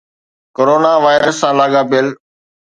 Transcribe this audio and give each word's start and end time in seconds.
corona 0.55 0.93
virus 1.03 1.35
سان 1.41 1.53
لاڳاپيل 1.59 2.07